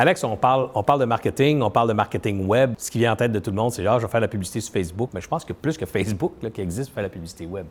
Alex, 0.00 0.24
on 0.24 0.34
parle, 0.34 0.70
on 0.74 0.82
parle 0.82 1.00
de 1.00 1.04
marketing, 1.04 1.60
on 1.60 1.70
parle 1.70 1.88
de 1.88 1.92
marketing 1.92 2.46
web. 2.46 2.72
Ce 2.78 2.90
qui 2.90 2.96
vient 3.00 3.12
en 3.12 3.16
tête 3.16 3.32
de 3.32 3.38
tout 3.38 3.50
le 3.50 3.56
monde, 3.56 3.70
c'est 3.70 3.82
genre, 3.82 4.00
je 4.00 4.06
vais 4.06 4.10
faire 4.10 4.22
la 4.22 4.28
publicité 4.28 4.58
sur 4.62 4.72
Facebook. 4.72 5.10
Mais 5.12 5.20
je 5.20 5.28
pense 5.28 5.44
que 5.44 5.52
plus 5.52 5.76
que 5.76 5.84
Facebook 5.84 6.32
là, 6.40 6.48
qui 6.48 6.62
existe 6.62 6.90
faire 6.94 7.02
la 7.02 7.10
publicité 7.10 7.44
web. 7.44 7.66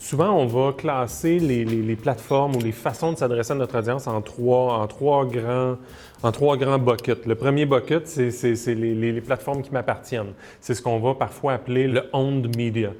Souvent, 0.00 0.30
on 0.30 0.46
va 0.46 0.72
classer 0.72 1.38
les, 1.38 1.66
les- 1.66 1.94
plateformes 1.94 2.56
ou 2.56 2.60
les 2.60 2.72
façons 2.72 3.12
de 3.12 3.18
s'adresser 3.18 3.52
à 3.52 3.56
notre 3.56 3.78
audience 3.78 4.06
en 4.06 4.22
trois, 4.22 4.78
en 4.78 4.86
trois, 4.86 5.26
grands, 5.26 5.76
en 6.22 6.32
trois 6.32 6.56
grands 6.56 6.78
buckets. 6.78 7.26
Le 7.26 7.34
premier 7.34 7.66
bucket, 7.66 8.08
c'est 8.08 8.74
les- 8.74 8.94
les 9.12 9.20
plateformes 9.20 9.60
qui 9.60 9.72
m'appartiennent. 9.72 10.32
C'est 10.62 10.72
ce 10.74 10.80
qu'on 10.80 11.00
va 11.00 11.12
parfois 11.12 11.52
appeler 11.52 11.86
le 11.86 12.04
owned 12.14 12.56
media. 12.56 12.92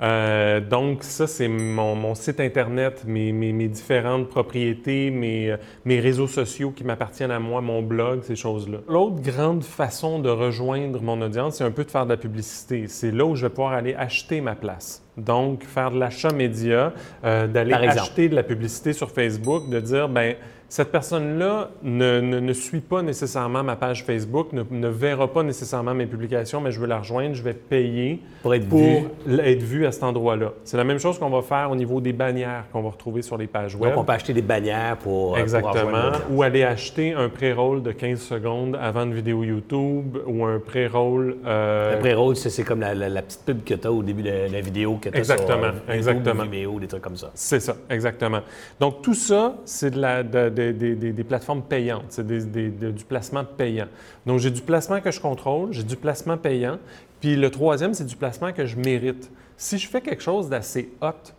Euh, 0.00 0.60
donc, 0.60 1.02
ça, 1.02 1.26
c'est 1.26 1.48
mon, 1.48 2.14
site 2.14 2.40
Internet, 2.40 3.04
mes, 3.06 3.68
différentes 3.68 4.28
propriétés, 4.28 5.12
euh, 5.12 5.56
mes 5.84 6.00
réseaux 6.00 6.26
sociaux 6.26 6.70
qui 6.70 6.84
m'appartiennent 6.84 7.30
à 7.30 7.40
moi, 7.40 7.60
mon 7.60 7.82
blog, 7.82 8.22
ces 8.22 8.36
choses-là. 8.36 8.78
L'autre 8.88 9.20
grande 9.20 9.64
façon 9.64 10.18
de 10.18 10.30
rejoindre 10.30 11.02
mon 11.02 11.20
audience, 11.20 11.56
c'est 11.56 11.64
un 11.64 11.70
peu 11.70 11.84
de 11.84 11.90
faire 11.90 12.04
de 12.04 12.10
la 12.10 12.16
publicité. 12.16 12.86
C'est 12.88 13.10
là 13.10 13.24
où 13.24 13.34
je 13.34 13.46
vais 13.46 13.50
pouvoir 13.50 13.72
aller 13.72 13.94
acheter 13.94 14.40
ma 14.40 14.54
place. 14.54 15.02
Donc, 15.18 15.64
faire 15.64 15.90
de 15.90 15.98
l'achat 15.98 16.32
média, 16.32 16.92
euh, 17.24 17.46
d'aller 17.46 17.72
acheter 18.00 18.28
de 18.28 18.34
la 18.34 18.42
publicité 18.42 18.92
sur 18.92 19.10
Facebook, 19.10 19.68
de 19.68 19.80
dire, 19.80 20.08
ben 20.08 20.34
cette 20.70 20.92
personne-là 20.92 21.70
ne, 21.82 22.20
ne- 22.20 22.40
ne 22.40 22.52
suit 22.52 22.80
pas 22.82 23.00
nécessairement 23.00 23.62
ma 23.62 23.74
page 23.74 24.04
Facebook, 24.04 24.52
ne, 24.52 24.62
ne 24.70 24.88
verra 24.88 25.26
pas 25.32 25.42
nécessairement 25.42 25.94
mes 25.94 26.04
publications, 26.04 26.60
mais 26.60 26.72
je 26.72 26.78
veux 26.78 26.86
la 26.86 26.98
rejoindre, 26.98 27.34
je 27.34 27.42
vais 27.42 27.54
payer 27.54 28.20
Pour 28.42 28.54
être 28.54 28.68
pour 28.68 28.78
vu. 28.78 28.98
l- 29.26 29.40
être 29.46 29.62
vu 29.62 29.86
à 29.86 29.92
cet 29.92 30.02
endroit-là. 30.02 30.52
C'est 30.64 30.76
la 30.76 30.84
même 30.84 30.98
chose 30.98 31.18
qu'on 31.18 31.30
va 31.30 31.40
faire 31.40 31.70
au 31.70 31.74
niveau 31.74 32.02
des 32.02 32.12
bannières 32.12 32.64
qu'on 32.70 32.82
va 32.82 32.90
retrouver 32.90 33.22
sur 33.22 33.38
les 33.38 33.46
pages 33.46 33.76
web. 33.76 33.92
Donc, 33.92 34.00
on 34.00 34.04
peut 34.04 34.12
acheter 34.12 34.34
des 34.34 34.42
bannières 34.42 34.98
pour. 34.98 35.28
euh, 35.28 35.30
pour 35.30 35.38
Exactement. 35.38 36.10
Ou 36.30 36.42
aller 36.42 36.64
acheter 36.64 37.14
un 37.14 37.30
pré-roll 37.30 37.82
de 37.82 37.92
15 37.92 38.20
secondes 38.20 38.78
avant 38.78 39.04
une 39.04 39.14
vidéo 39.14 39.44
YouTube 39.44 40.18
ou 40.26 40.44
un 40.44 40.58
pré-roll. 40.58 41.38
euh, 41.46 41.94
Le 41.94 41.98
pré-roll, 42.00 42.36
c'est 42.36 42.50
c'est 42.50 42.64
comme 42.64 42.80
la, 42.80 42.94
la- 42.94 43.08
la 43.08 43.22
petite 43.22 43.40
pub 43.46 43.64
que 43.64 43.72
tu 43.72 43.86
as 43.86 43.90
au 43.92 44.02
début 44.02 44.22
de 44.22 44.52
la 44.52 44.60
vidéo 44.60 44.98
que 45.00 45.07
tu 45.10 45.18
as 45.20 45.24
sur 45.24 45.34
Exactement, 45.34 45.64
euh, 45.64 45.72
YouTube, 45.72 45.90
exactement. 45.94 46.44
Vimeo, 46.44 46.80
des 46.80 46.86
trucs 46.88 47.02
comme 47.02 47.16
ça. 47.16 47.30
C'est 47.34 47.60
ça, 47.60 47.76
exactement. 47.90 48.40
Donc, 48.80 49.02
tout 49.02 49.14
ça, 49.14 49.56
c'est 49.64 49.90
de 49.90 50.00
la- 50.00 50.22
de- 50.22 50.48
de- 50.48 50.72
de- 50.72 51.10
des- 51.12 51.24
plateformes 51.24 51.62
payantes, 51.62 52.06
c'est 52.10 52.26
des- 52.26 52.44
des- 52.44 52.70
de- 52.70 52.90
du 52.90 53.04
placement 53.04 53.44
payant. 53.44 53.86
Donc, 54.26 54.38
j'ai 54.38 54.50
du 54.50 54.62
placement 54.62 55.00
que 55.00 55.10
je 55.10 55.20
contrôle, 55.20 55.72
j'ai 55.72 55.82
du 55.84 55.96
placement 55.96 56.36
payant, 56.36 56.78
puis 57.20 57.36
le 57.36 57.50
troisième, 57.50 57.94
c'est 57.94 58.06
du 58.06 58.16
placement 58.16 58.52
que 58.52 58.64
je 58.66 58.76
mérite. 58.76 59.30
Si 59.56 59.78
je 59.78 59.88
fais 59.88 60.00
quelque 60.00 60.22
chose 60.22 60.48
d'assez 60.48 60.92
hot, 61.00 61.32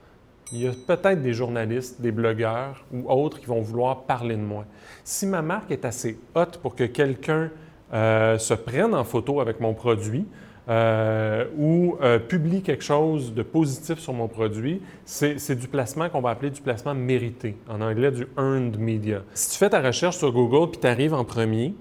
il 0.51 0.63
y 0.63 0.67
a 0.67 0.71
peut-être 0.87 1.21
des 1.21 1.33
journalistes, 1.33 2.01
des 2.01 2.11
blogueurs 2.11 2.83
ou 2.91 3.09
autres 3.11 3.39
qui 3.39 3.45
vont 3.45 3.61
vouloir 3.61 4.01
parler 4.03 4.35
de 4.35 4.41
moi. 4.41 4.65
Si 5.03 5.25
ma 5.27 5.41
marque 5.41 5.71
est 5.71 5.85
assez 5.85 6.17
haute 6.35 6.57
pour 6.57 6.75
que 6.75 6.85
quelqu'un 6.85 7.49
se 7.91 8.53
prenne 8.53 8.93
en 8.93 9.03
photo 9.03 9.41
avec 9.41 9.59
mon 9.59 9.73
produit, 9.73 10.25
euh, 10.69 11.45
ou 11.57 11.97
euh, 12.01 12.19
publie 12.19 12.61
quelque 12.61 12.83
chose 12.83 13.33
de 13.33 13.41
positif 13.41 13.97
sur 13.97 14.13
mon 14.13 14.27
produit, 14.27 14.83
c'est 15.03 15.39
c'est 15.39 15.55
du 15.55 15.67
placement 15.67 16.09
qu'on 16.09 16.21
va 16.21 16.29
appeler 16.29 16.51
du 16.51 16.61
placement 16.61 16.93
mérité, 16.93 17.57
en 17.67 17.81
anglais 17.81 18.11
du 18.11 18.27
earned 18.37 18.77
media. 18.77 19.23
Si 19.33 19.49
tu 19.49 19.57
fais 19.57 19.71
ta 19.71 19.81
recherche 19.81 20.17
sur 20.17 20.31
Google 20.31 20.69
puis 20.69 20.79
tu 20.79 20.85
arrives 20.85 21.15
en 21.15 21.23
premier, 21.23 21.73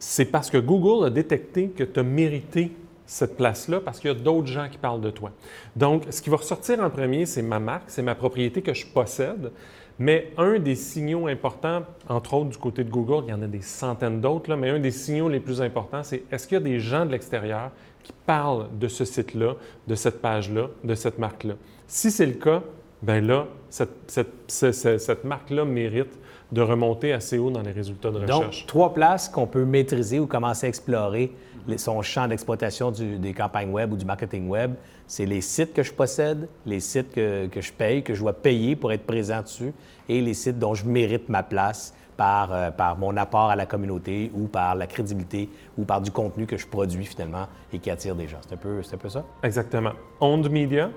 c'est 0.00 0.24
parce 0.24 0.50
que 0.50 0.58
Google 0.58 1.06
a 1.06 1.10
détecté 1.10 1.68
que 1.68 1.84
tu 1.84 2.00
as 2.00 2.02
mérité 2.02 2.72
cette 3.08 3.38
place-là 3.38 3.80
parce 3.80 3.98
qu'il 3.98 4.08
y 4.08 4.14
a 4.14 4.16
d'autres 4.16 4.46
gens 4.46 4.68
qui 4.70 4.76
parlent 4.76 5.00
de 5.00 5.10
toi. 5.10 5.32
Donc, 5.74 6.04
ce 6.10 6.20
qui 6.20 6.28
va 6.28 6.36
ressortir 6.36 6.78
en 6.80 6.90
premier, 6.90 7.24
c'est 7.24 7.42
ma 7.42 7.58
marque, 7.58 7.84
c'est 7.88 8.02
ma 8.02 8.14
propriété 8.14 8.60
que 8.60 8.74
je 8.74 8.86
possède. 8.86 9.50
Mais 9.98 10.30
un 10.36 10.58
des 10.58 10.76
signaux 10.76 11.26
importants, 11.26 11.82
entre 12.08 12.34
autres 12.34 12.50
du 12.50 12.58
côté 12.58 12.84
de 12.84 12.90
Google, 12.90 13.24
il 13.26 13.30
y 13.30 13.32
en 13.32 13.42
a 13.42 13.46
des 13.46 13.62
centaines 13.62 14.20
d'autres, 14.20 14.54
mais 14.54 14.68
un 14.68 14.78
des 14.78 14.90
signaux 14.90 15.28
les 15.28 15.40
plus 15.40 15.60
importants, 15.60 16.04
c'est 16.04 16.22
est-ce 16.30 16.46
qu'il 16.46 16.56
y 16.56 16.60
a 16.60 16.64
des 16.64 16.78
gens 16.78 17.06
de 17.06 17.10
l'extérieur 17.10 17.70
qui 18.04 18.12
parlent 18.26 18.68
de 18.78 18.86
ce 18.86 19.04
site-là, 19.04 19.54
de 19.88 19.94
cette 19.94 20.20
page-là, 20.20 20.68
de 20.84 20.94
cette 20.94 21.18
marque-là? 21.18 21.54
Si 21.88 22.10
c'est 22.10 22.26
le 22.26 22.34
cas, 22.34 22.62
ben 23.02 23.24
là, 23.26 23.46
cette, 23.70 23.90
cette- 24.10 24.28
ce- 24.48 24.72
ce- 24.72 24.98
cette 24.98 25.24
marque-là 25.24 25.64
mérite 25.64 26.18
de 26.52 26.60
remonter 26.62 27.12
assez 27.12 27.38
haut 27.38 27.50
dans 27.50 27.60
les 27.62 27.72
résultats 27.72 28.10
de 28.10 28.20
Donc, 28.20 28.38
recherche. 28.46 28.66
trois 28.66 28.94
places 28.94 29.28
qu'on 29.28 29.46
peut 29.46 29.64
maîtriser 29.64 30.18
ou 30.18 30.26
commencer 30.26 30.66
à 30.66 30.68
explorer 30.68 31.32
son 31.76 32.00
champ 32.00 32.26
d'exploitation 32.26 32.90
des 32.90 33.34
campagnes 33.34 33.70
web 33.70 33.92
ou 33.92 33.96
du 33.96 34.06
marketing 34.06 34.48
web. 34.48 34.72
C'est 35.06 35.26
les 35.26 35.42
sites 35.42 35.74
que 35.74 35.82
je 35.82 35.92
possède, 35.92 36.48
les 36.64 36.80
sites 36.80 37.12
que, 37.12 37.46
que 37.46 37.60
je 37.60 37.72
paye, 37.72 38.02
que 38.02 38.14
je 38.14 38.20
dois 38.20 38.32
payer 38.32 38.74
pour 38.76 38.90
être 38.92 39.04
présent 39.04 39.42
dessus, 39.42 39.74
et 40.08 40.22
les 40.22 40.32
sites 40.32 40.58
dont 40.58 40.72
je 40.72 40.86
mérite 40.86 41.28
ma 41.28 41.42
place 41.42 41.94
par, 42.16 42.52
euh, 42.54 42.70
par 42.70 42.96
mon 42.96 43.14
apport 43.18 43.50
à 43.50 43.56
la 43.56 43.66
communauté 43.66 44.30
ou 44.34 44.46
par 44.46 44.74
la 44.74 44.86
crédibilité 44.86 45.50
ou 45.76 45.84
par 45.84 46.00
du 46.00 46.10
contenu 46.10 46.46
que 46.46 46.56
je 46.56 46.66
produis 46.66 47.04
finalement 47.04 47.46
et 47.72 47.78
qui 47.78 47.90
attire 47.90 48.14
des 48.14 48.26
gens. 48.26 48.38
C'est 48.48 48.54
un 48.54 48.56
un 48.56 48.98
peu 48.98 49.08
ça? 49.10 49.24
Exactement. 49.42 49.92
Owned 50.20 50.50
media, 50.50 50.90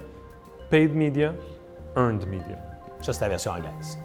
paid 0.69 0.95
media, 0.95 1.33
earned 1.95 2.25
media. 2.27 2.57
Ça, 3.01 3.13
c'est 3.13 3.21
la 3.21 3.29
version 3.29 3.51
anglaise. 3.51 3.97